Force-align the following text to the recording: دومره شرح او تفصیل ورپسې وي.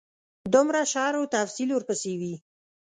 دومره 0.53 0.81
شرح 0.93 1.17
او 1.19 1.25
تفصیل 1.35 1.69
ورپسې 1.73 2.11
وي. 2.21 2.35